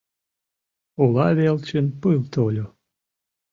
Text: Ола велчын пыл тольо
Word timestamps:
Ола 1.03 1.27
велчын 1.37 1.85
пыл 2.01 2.19
тольо 2.33 2.65